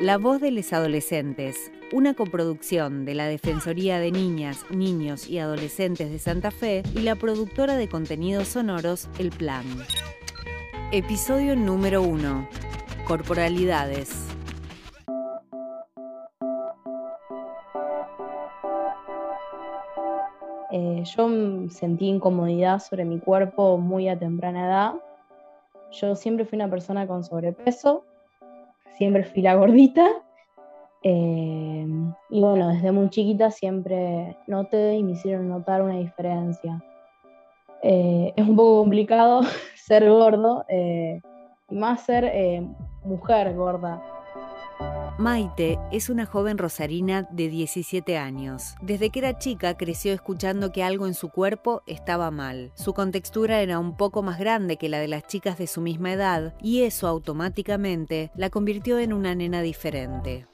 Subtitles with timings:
[0.00, 6.10] La voz de los adolescentes, una coproducción de la Defensoría de Niñas, Niños y Adolescentes
[6.10, 9.64] de Santa Fe y la productora de contenidos sonoros El Plan.
[10.90, 12.48] Episodio número 1.
[13.06, 14.26] Corporalidades.
[20.72, 21.28] Eh, yo
[21.70, 24.94] sentí incomodidad sobre mi cuerpo muy a temprana edad.
[25.92, 28.04] Yo siempre fui una persona con sobrepeso,
[28.96, 30.06] siempre fui la gordita.
[31.02, 31.86] Eh,
[32.30, 36.82] y bueno, desde muy chiquita siempre noté y me hicieron notar una diferencia.
[37.82, 39.42] Eh, es un poco complicado
[39.74, 42.32] ser gordo y más ser
[43.04, 44.13] mujer gorda.
[45.16, 48.74] Maite es una joven rosarina de 17 años.
[48.82, 52.72] Desde que era chica creció escuchando que algo en su cuerpo estaba mal.
[52.74, 56.12] Su contextura era un poco más grande que la de las chicas de su misma
[56.12, 60.48] edad y eso automáticamente la convirtió en una nena diferente.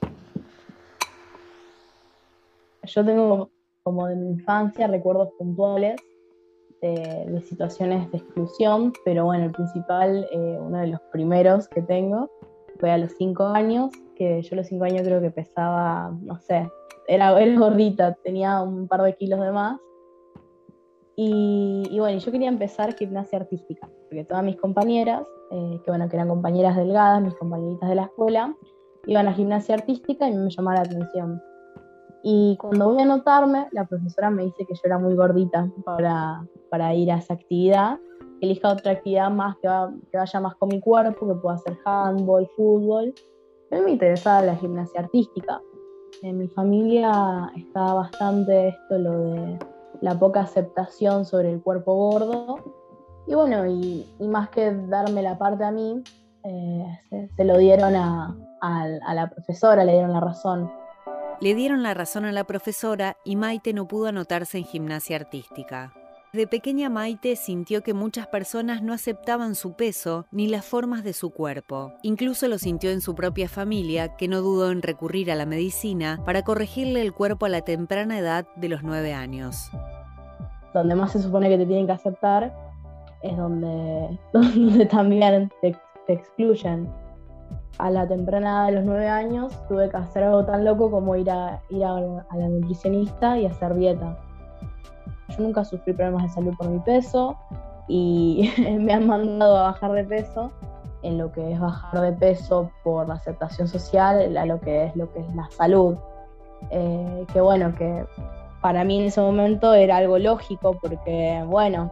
[2.83, 3.49] Yo tengo
[3.81, 5.99] como de mi infancia recuerdos puntuales
[6.83, 12.29] de, situaciones de exclusión, pero bueno, el principal, eh, uno de los primeros que tengo,
[12.79, 16.37] fue a los 5 años que yo a los cinco años creo que pesaba, no
[16.37, 16.69] sé,
[17.07, 19.79] era, era gordita, tenía un par de kilos de más.
[21.15, 26.15] Y, bueno, yo quería empezar gimnasia artística, porque todas mis compañeras, eh, que bueno, que
[26.15, 28.55] eran compañeras delgadas, mis compañeritas de la escuela,
[29.07, 31.41] iban a gimnasia artística y me llamaba la atención.
[32.23, 36.45] Y cuando voy a anotarme, la profesora me dice que yo era muy gordita para,
[36.69, 37.97] para ir a esa actividad,
[38.41, 39.67] elija otra actividad más que,
[40.11, 43.13] que, vaya más con mi cuerpo, que pueda hacer handball, fútbol,
[43.71, 45.61] a mí me interesaba la gimnasia artística.
[46.21, 49.59] En mi familia estaba bastante esto, lo de
[50.01, 52.57] la poca aceptación sobre el cuerpo gordo.
[53.27, 56.03] Y bueno, y, más que darme la parte a mí,
[56.43, 56.85] eh,
[57.35, 60.71] se, lo dieron a, a la profesora, le dieron la razón.
[61.39, 65.93] Le dieron la razón a la profesora y Maite no pudo anotarse en gimnasia artística.
[66.33, 71.11] De pequeña Maite sintió que muchas personas no aceptaban su peso ni las formas de
[71.11, 71.91] su cuerpo.
[72.03, 76.21] Incluso lo sintió en su propia familia, que no dudó en recurrir a la medicina
[76.25, 79.69] para corregirle el cuerpo a la temprana edad de los nueve años.
[80.73, 82.55] Donde más se supone que te tienen que aceptar
[83.23, 84.17] es donde,
[84.89, 85.75] también te,
[86.07, 86.87] excluyen.
[87.77, 91.13] A la temprana edad de los nueve años tuve que hacer algo tan loco como
[91.17, 94.17] ir a, ir a la nutricionista y hacer dieta
[95.31, 97.37] yo nunca sufrí problemas de salud por mi peso
[97.87, 100.51] y me han mandado a bajar de peso
[101.03, 104.95] en lo que es bajar de peso por la aceptación social a lo que es
[104.95, 105.95] lo que es la salud.
[106.69, 108.05] Eh, que bueno, que
[108.61, 111.91] para mí en ese momento era algo lógico porque bueno,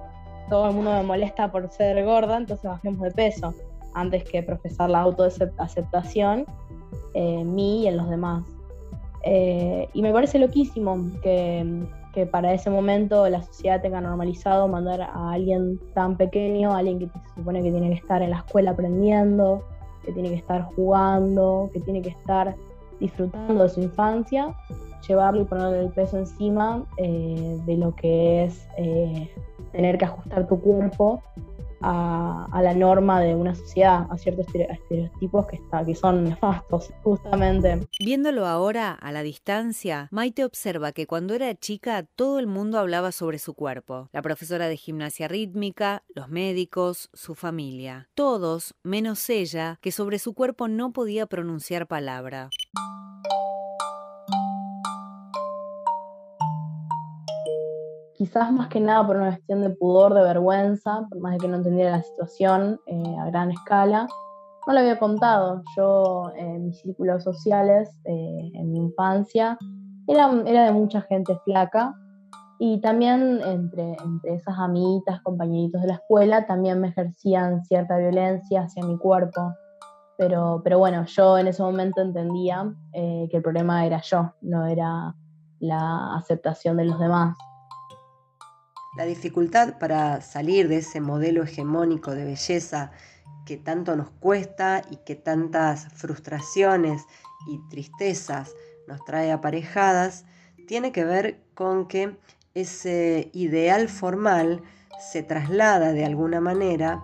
[0.49, 3.53] todo el mundo me molesta por ser gorda, entonces bajemos de peso
[3.93, 6.45] antes que profesar la autoaceptación
[7.13, 8.45] en mí y en los demás.
[9.23, 15.01] Eh, y me parece loquísimo que que para ese momento la sociedad tenga normalizado mandar
[15.01, 18.37] a alguien tan pequeño, a alguien que se supone que tiene que estar en la
[18.37, 19.63] escuela aprendiendo,
[20.03, 22.55] que tiene que estar jugando, que tiene que estar
[22.99, 24.55] disfrutando de su infancia,
[25.07, 29.29] llevarlo y ponerle el peso encima eh, de lo que es eh,
[29.71, 31.21] tener que ajustar tu cuerpo
[31.81, 37.87] a, la norma de una sociedad, a ciertos estereotipos que, está, que son nefastos, justamente.
[38.03, 43.11] Viéndolo ahora a la distancia, Maite observa que cuando era chica todo el mundo hablaba
[43.11, 44.09] sobre su cuerpo.
[44.11, 48.09] La profesora de gimnasia rítmica, los médicos, su familia.
[48.15, 52.49] Todos, menos ella, que sobre su cuerpo no podía pronunciar palabra.
[58.19, 61.47] Quizás más que nada por una cuestión de pudor, de vergüenza, por más de que
[61.47, 64.09] no entendiera la situación eh, a gran escala.
[64.67, 65.63] No lo había contado.
[65.77, 69.57] Yo en mis círculos sociales, eh, en mi infancia,
[70.05, 71.95] era, era de mucha gente flaca
[72.59, 78.63] y también entre, entre esas amiguitas, compañeritos de la escuela, también me ejercían cierta violencia
[78.63, 79.53] hacia mi cuerpo.
[80.17, 84.65] Pero, pero bueno, yo en ese momento entendía eh, que el problema era yo, no
[84.65, 85.15] era
[85.61, 87.37] la aceptación de los demás.
[88.97, 92.91] La dificultad para salir de ese modelo hegemónico de belleza
[93.45, 97.03] que tanto nos cuesta y que tantas frustraciones
[97.47, 98.53] y tristezas
[98.87, 100.25] nos trae aparejadas,
[100.67, 102.17] tiene que ver con que
[102.53, 104.63] ese ideal formal
[104.99, 107.03] se traslada de alguna manera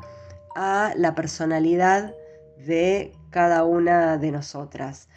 [0.55, 2.13] a la personalidad
[2.57, 5.07] de cada una de nosotras.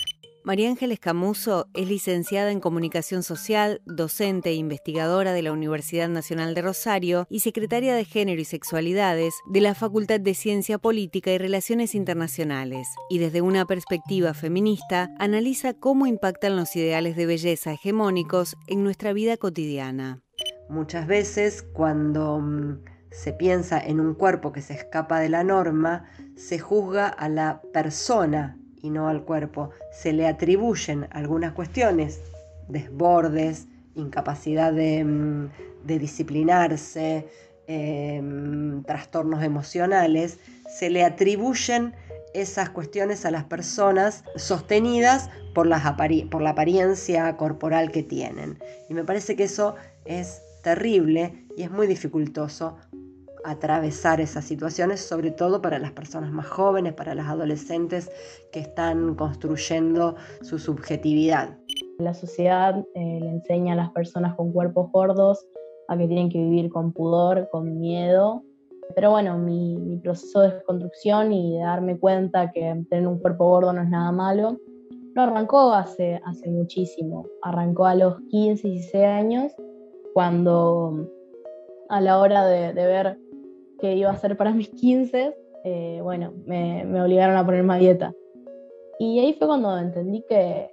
[0.49, 6.55] María Ángeles Camuso es licenciada en Comunicación Social, docente e investigadora de la Universidad Nacional
[6.55, 11.37] de Rosario y secretaria de Género y Sexualidades de la Facultad de Ciencia Política y
[11.37, 12.89] Relaciones Internacionales.
[13.11, 19.13] Y desde una perspectiva feminista, analiza cómo impactan los ideales de belleza hegemónicos en nuestra
[19.13, 20.23] vida cotidiana.
[20.71, 26.07] Muchas veces cuando mm, se piensa en un cuerpo que se escapa de la norma,
[26.37, 29.71] se juzga a la persona y no al cuerpo.
[29.93, 32.21] Se le atribuyen algunas cuestiones,
[32.69, 35.51] desbordes, incapacidad de, mm,
[35.85, 37.27] disciplinarse,
[37.67, 40.39] em, trastornos emocionales,
[40.69, 41.95] se le atribuyen
[42.35, 45.69] esas cuestiones a las personas sostenidas por,
[46.31, 48.59] por la apariencia corporal que tienen.
[48.89, 49.75] Y me parece que eso
[50.05, 52.77] es terrible y es muy dificultoso
[53.45, 58.11] atravesar esas situaciones, sobre todo para las personas más jóvenes, para las adolescentes
[58.53, 61.59] que están construyendo su subjetividad.
[61.99, 65.47] La sociedad eh, le enseña a las personas con cuerpos gordos
[65.89, 68.45] a que tienen que vivir con pudor, con miedo.
[68.95, 73.73] Pero bueno, mi, proceso de desconstrucción y de darme cuenta que tener un cuerpo gordo
[73.73, 74.59] no es nada malo,
[75.15, 77.27] no arrancó hace, hace muchísimo.
[77.43, 79.53] Arrancó a los 15, 16 años,
[80.15, 81.11] cuando
[81.89, 83.19] a la hora de, de ver
[83.79, 85.35] que iba a ser para mis 15,
[85.65, 88.15] eh, bueno, me, obligaron a ponerme a dieta.
[88.99, 90.71] Y ahí fue cuando entendí que,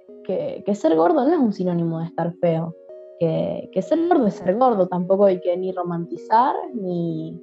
[0.74, 2.74] ser gordo no es un sinónimo de estar feo,
[3.18, 7.40] que, ser gordo es ser gordo, tampoco hay que ni romantizar ni,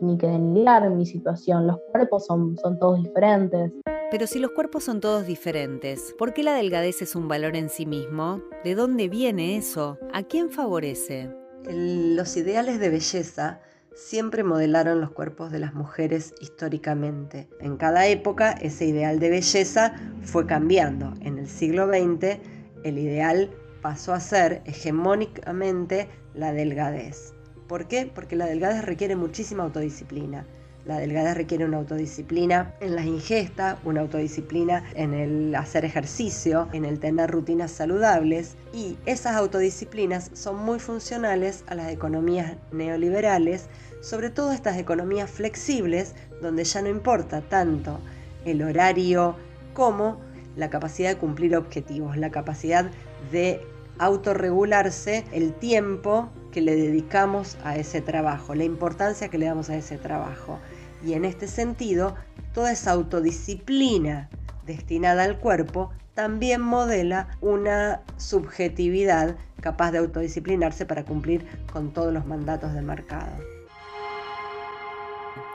[0.00, 3.72] ni, que denigrar mi situación, los cuerpos son, son todos diferentes.
[4.10, 7.68] Pero si los cuerpos son todos diferentes, ¿por qué la delgadez es un valor en
[7.68, 8.40] sí mismo?
[8.64, 9.98] ¿De dónde viene eso?
[10.12, 11.30] ¿A quién favorece?
[11.68, 13.60] los ideales de belleza
[13.94, 17.48] siempre modelaron los cuerpos de las mujeres históricamente.
[17.60, 21.12] En cada época ese ideal de belleza fue cambiando.
[21.20, 22.38] En el siglo XX
[22.84, 23.50] el ideal
[23.82, 27.34] pasó a ser hegemónicamente la delgadez.
[27.66, 28.10] ¿Por qué?
[28.12, 30.46] Porque la delgadez requiere muchísima autodisciplina.
[30.86, 36.84] La delgadez requiere una autodisciplina en la ingesta, una autodisciplina en el hacer ejercicio, en
[36.86, 38.56] el tener rutinas saludables.
[38.72, 43.66] Y esas autodisciplinas son muy funcionales a las economías neoliberales,
[44.00, 48.00] sobre todo estas economías flexibles donde ya no importa tanto
[48.46, 49.36] el horario
[49.74, 50.18] como
[50.56, 52.90] la capacidad de cumplir objetivos, la capacidad
[53.30, 53.60] de
[53.98, 59.76] autorregularse el tiempo que le dedicamos a ese trabajo, la importancia que le damos a
[59.76, 60.58] ese trabajo.
[61.04, 62.14] Y en este sentido,
[62.52, 64.28] toda esa autodisciplina
[64.66, 72.26] destinada al cuerpo también modela una subjetividad capaz de autodisciplinarse para cumplir con todos los
[72.26, 73.32] mandatos del mercado.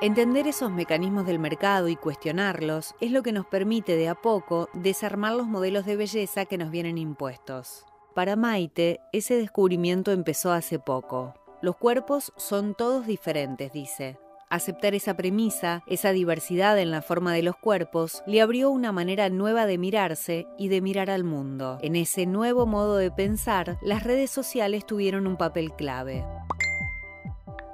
[0.01, 4.69] Entender esos mecanismos del mercado y cuestionarlos es lo que nos permite de a poco
[4.73, 7.85] desarmar los modelos de belleza que nos vienen impuestos.
[8.15, 11.33] Para Maite, ese descubrimiento empezó hace poco.
[11.61, 14.17] Los cuerpos son todos diferentes, dice.
[14.49, 19.29] Aceptar esa premisa, esa diversidad en la forma de los cuerpos, le abrió una manera
[19.29, 21.77] nueva de mirarse y de mirar al mundo.
[21.81, 26.23] En ese nuevo modo de pensar, las redes sociales tuvieron un papel clave.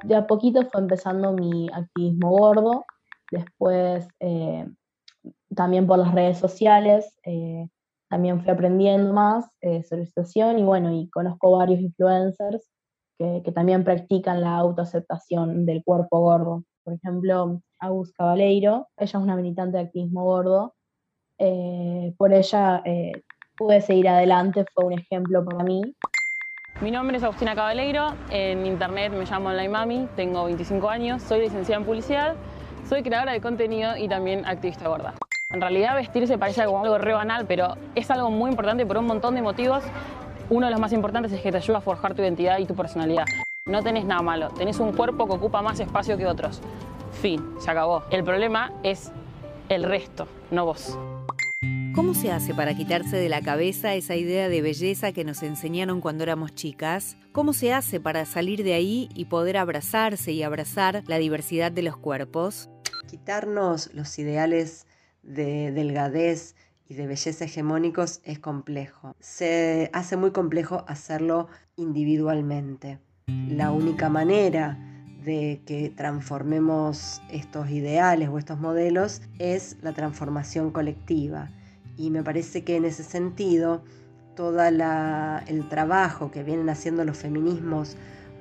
[0.03, 2.85] De a poquito fue empezando mi activismo gordo,
[3.29, 4.65] después eh,
[5.55, 7.67] también por las redes sociales, eh,
[8.11, 10.05] también fui aprendiendo más eh, sobre
[10.59, 12.69] y bueno, y conozco varios influencers
[13.17, 16.63] que, también practican la autoaceptación del cuerpo gordo.
[16.83, 20.73] Por ejemplo, Agus Cabaleiro, ella es una militante de activismo gordo.
[21.37, 23.13] Eh, por ella eh,
[23.57, 25.81] pude seguir adelante, fue un ejemplo para mí.
[26.81, 31.41] Mi nombre es Agustina Cabaleiro, en internet me llamo Online Mami, tengo 25 años, soy
[31.41, 32.35] licenciada en publicidad,
[32.89, 35.13] soy creadora de contenido y también activista gorda.
[35.53, 39.05] En realidad vestirse parece algo, algo re banal, pero es algo muy importante por un
[39.05, 39.83] montón de motivos
[40.51, 42.75] uno de los más importantes es que te ayuda a forjar tu identidad y tu
[42.75, 43.23] personalidad.
[43.65, 46.59] No tenés nada malo, tenés un cuerpo que ocupa más espacio que otros.
[47.21, 48.03] Fin, se acabó.
[48.11, 49.13] El problema es
[49.69, 50.99] el resto, no vos.
[51.95, 56.01] ¿Cómo se hace para quitarse de la cabeza esa idea de belleza que nos enseñaron
[56.01, 57.15] cuando éramos chicas?
[57.31, 61.83] ¿Cómo se hace para salir de ahí y poder abrazarse y abrazar la diversidad de
[61.83, 62.69] los cuerpos?
[63.09, 64.85] Quitarnos los ideales
[65.23, 66.56] de delgadez
[66.87, 69.16] y de belleza hegemónicos es complejo.
[69.19, 71.47] Se hace muy complejo hacerlo
[71.78, 72.99] individualmente.
[73.28, 74.78] La única manera
[75.23, 81.51] de que transformemos estos ideales o estos modelos es la transformación colectiva.
[81.97, 83.83] Y me parece que en ese sentido
[84.35, 87.95] todo el trabajo que vienen haciendo los feminismos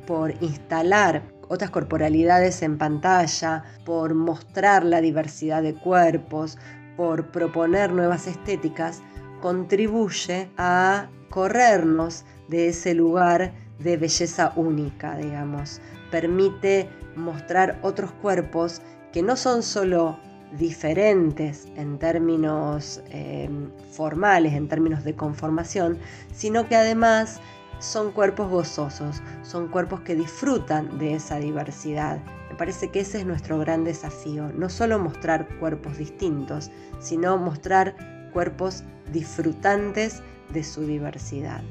[0.06, 6.57] por instalar otras corporalidades en pantalla, por mostrar la diversidad de cuerpos,
[6.97, 9.02] por proponer nuevas estéticas,
[9.42, 15.80] contribuye a corrernos de ese lugar de belleza única, digamos.
[16.12, 18.80] Permite mostrar otros cuerpos
[19.12, 20.21] que no son solo
[20.57, 25.99] diferentes en términos em, formales, en términos de conformación,
[26.33, 27.40] sino que además
[27.80, 32.20] son cuerpos gozosos, son cuerpos que disfrutan de esa diversidad.
[32.49, 36.70] Me parece que ese es nuestro gran desafío, no solo mostrar cuerpos distintos,
[37.00, 37.96] sino mostrar
[38.32, 40.22] cuerpos disfrutantes
[40.52, 41.62] de su diversidad.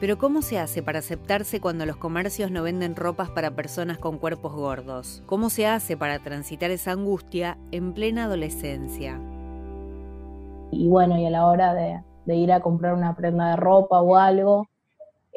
[0.00, 4.18] Pero ¿cómo se hace para aceptarse cuando los comercios no venden ropas para personas con
[4.18, 5.24] cuerpos gordos?
[5.26, 9.20] ¿Cómo se hace para transitar esa angustia en plena adolescencia?
[10.70, 14.16] Y bueno, y a la hora de, ir a comprar una prenda de ropa o
[14.16, 14.68] algo,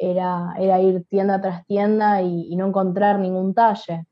[0.02, 4.04] era, era ir tienda tras tienda y, no encontrar ningún talle.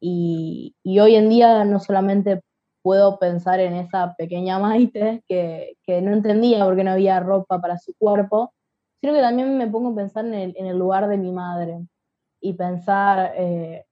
[0.00, 2.42] Y, hoy en día no solamente
[2.82, 7.60] puedo pensar en esa pequeña Maite que, que no entendía por qué no había ropa
[7.60, 8.52] para su cuerpo,
[9.00, 11.86] sino que también me pongo a pensar en el, lugar de mi madre
[12.40, 13.84] y pensar eh,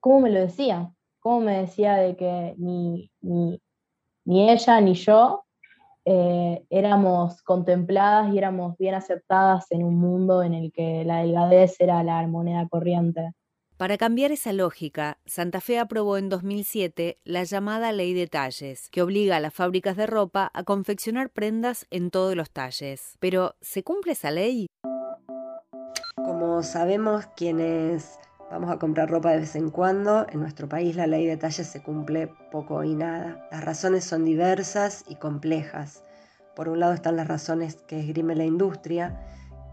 [0.00, 5.44] cómo me lo decía, cómo me decía de que ni, ni, ella ni yo
[6.12, 11.76] eh, éramos contempladas y éramos bien aceptadas en un mundo en el que la delgadez
[11.78, 13.30] era la moneda corriente.
[13.76, 19.02] Para cambiar esa lógica, Santa Fe aprobó en 2007 la llamada Ley de Talles, que
[19.02, 23.16] obliga a las fábricas de ropa a confeccionar prendas en todos los talles.
[23.20, 24.66] Pero, ¿se cumple esa ley?
[26.16, 28.18] Como sabemos quienes
[28.50, 31.66] vamos a comprar ropa de vez en cuando, en nuestro país la ley de talles
[31.66, 33.46] se cumple poco y nada.
[33.50, 36.04] Las razones son diversas y complejas.
[36.56, 39.20] Por un lado están las razones que esgrime la industria,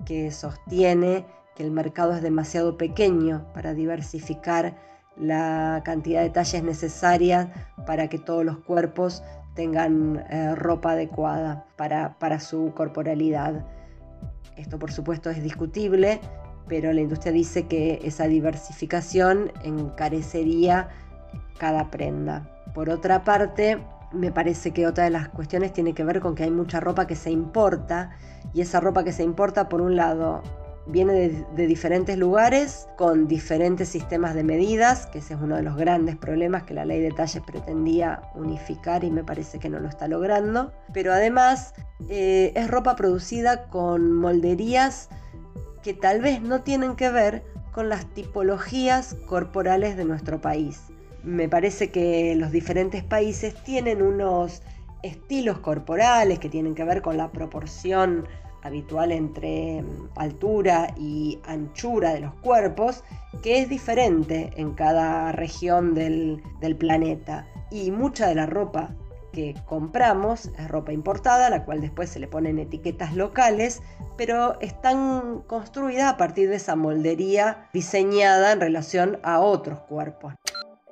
[0.06, 4.78] que sostiene que el mercado es demasiado pequeño para diversificar
[5.16, 7.48] la cantidad de talles necesarias
[7.88, 9.24] para que todos los cuerpos
[9.56, 13.66] tengan eh, ropa adecuada para, para su corporalidad.
[14.56, 16.22] Esto por supuesto es discutible,
[16.68, 20.90] pero la industria dice que esa diversificación encarecería
[21.58, 22.50] cada prenda.
[22.74, 23.80] Por otra parte,
[24.12, 27.08] me parece que otra de las cuestiones tiene que ver con que hay mucha ropa
[27.08, 28.12] que se importa
[28.54, 30.42] y esa ropa que se importa, por un lado,
[30.88, 35.76] viene de, diferentes lugares con diferentes sistemas de medidas, que ese es uno de los
[35.76, 39.90] grandes problemas que la ley de talles pretendía unificar y me parece que no lo
[39.90, 40.72] está logrando.
[40.94, 41.74] Pero además
[42.10, 45.10] eh, es ropa producida con molderías
[45.84, 50.82] que tal vez no tienen que ver con las tipologías corporales de nuestro país.
[51.24, 54.62] Me parece que los diferentes países tienen unos
[55.04, 58.28] estilos corporales que tienen que ver con la proporción
[58.64, 63.04] habitual entre mm, altura y anchura de los cuerpos,
[63.42, 66.42] que es diferente en cada región del,
[66.78, 67.48] planeta.
[67.72, 68.96] Y mucha de la ropa
[69.66, 73.82] compramos ropa importada, la cual después se le ponen etiquetas locales,
[74.18, 80.34] pero están construidas a partir de esa moldería diseñada en relación a otros cuerpos.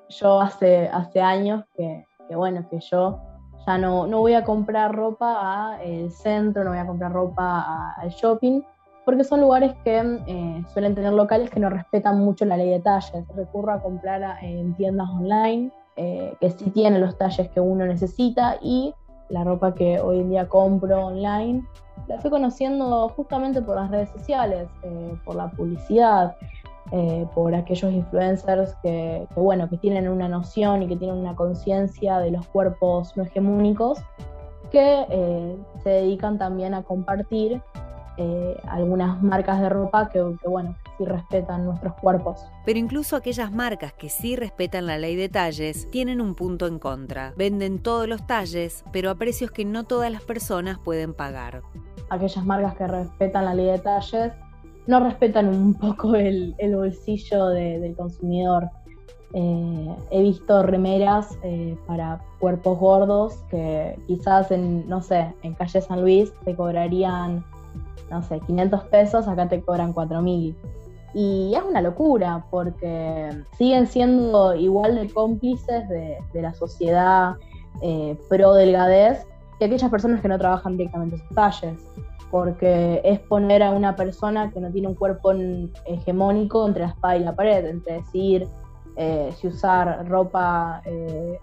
[0.10, 2.04] Yo hace, hace años que,
[2.36, 3.20] bueno, que yo
[3.66, 8.10] ya no, no voy a comprar ropa al centro, no voy a comprar ropa al
[8.10, 8.62] shopping,
[9.06, 12.80] porque son lugares que eh, suelen tener locales que no respetan mucho la ley de
[12.80, 13.26] talles.
[13.36, 18.58] Recurro a comprar en tiendas online eh, que sí tienen los talles que uno necesita
[18.62, 18.94] y
[19.30, 21.64] la ropa que hoy en día compro online
[22.08, 26.36] la estoy conociendo justamente por las redes sociales, eh, por la publicidad,
[26.92, 32.20] eh, por aquellos influencers que, bueno, que tienen una noción y que tienen una conciencia
[32.20, 34.04] de los cuerpos no hegemónicos,
[34.72, 37.60] que eh, se dedican también a compartir
[38.18, 42.46] eh, algunas marcas de ropa que, que, bueno, sí respetan nuestros cuerpos.
[42.66, 46.80] Pero incluso aquellas marcas que sí respetan la ley de talles tienen un punto en
[46.80, 47.34] contra.
[47.38, 51.62] Venden todos los talles, pero a precios que no todas las personas pueden pagar.
[52.10, 54.32] Aquellas marcas que respetan la ley de talles
[54.88, 58.70] no respetan un poco el, bolsillo del consumidor.
[59.34, 65.82] Eh, he visto remeras eh, para cuerpos gordos que quizás en, no sé, en calle
[65.82, 67.44] San Luis te cobrarían,
[68.10, 70.56] no sé, 500 pesos, acá te cobran 4000.
[71.14, 77.36] Y es una locura porque siguen siendo igual de cómplices de, la sociedad
[77.82, 79.26] eh, pro delgadez
[79.58, 81.80] que aquellas personas que no trabajan directamente en sus talles
[82.32, 85.32] porque es poner a una persona que no tiene un cuerpo
[85.86, 88.46] hegemónico entre la espada y la pared, entre decir
[88.98, 91.40] eh, si usar ropa eh,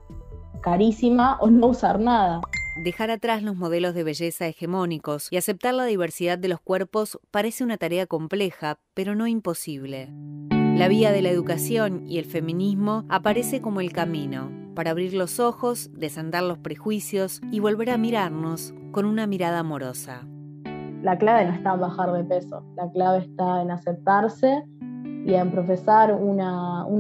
[0.61, 2.43] carísima o no usar nada.
[2.77, 7.65] Dejar atrás los modelos de belleza hegemónicos y aceptar la diversidad de los cuerpos parece
[7.65, 10.09] una tarea compleja, pero no imposible.
[10.51, 15.39] La vía de la educación y el feminismo aparece como el camino para abrir los
[15.39, 20.27] ojos, desandar los prejuicios y volver a mirarnos con una mirada amorosa.
[21.03, 24.65] La clave no está en bajar de peso, la clave está en aceptarse
[25.27, 26.41] y en profesar un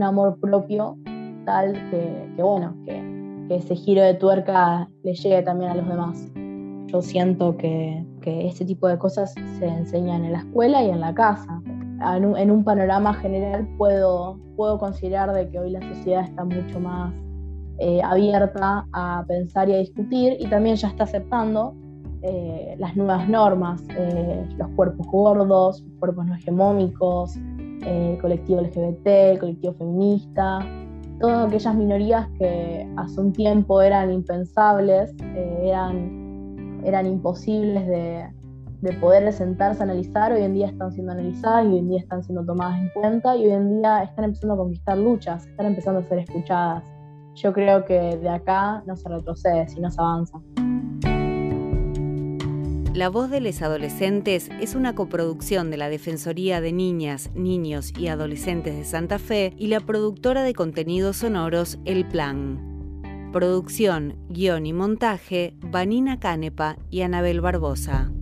[0.02, 0.98] amor propio
[1.46, 3.11] tal que, bueno, que,
[3.56, 6.30] ese giro de tuerca le llegue también a los demás.
[6.86, 11.00] Yo siento que, que este tipo de cosas se enseñan en la escuela y en
[11.00, 11.62] la casa.
[12.14, 17.14] En un, panorama general puedo, puedo considerar de que hoy la sociedad está mucho más
[17.78, 21.74] eh, abierta a pensar y a discutir y también ya está aceptando
[22.22, 27.36] eh, las nuevas normas, eh, los cuerpos gordos, los cuerpos no hegemónicos,
[27.86, 30.58] el colectivo LGBT, el colectivo feminista,
[31.22, 35.14] todas aquellas minorías que hace un tiempo eran impensables,
[35.62, 38.28] eran, eran imposibles de,
[38.82, 42.00] de poder sentarse a analizar, hoy en día están siendo analizadas y hoy en día
[42.00, 45.66] están siendo tomadas en cuenta y hoy en día están empezando a conquistar luchas, están
[45.66, 46.82] empezando a ser escuchadas
[47.34, 50.38] yo creo que de acá no se retrocede, sino se avanza.
[52.94, 58.08] La voz de los adolescentes es una coproducción de la Defensoría de Niñas, Niños y
[58.08, 63.30] Adolescentes de Santa Fe y la productora de contenidos sonoros El Plan.
[63.32, 68.12] Producción, guion y montaje, Vanina Canepa y Anabel Barbosa.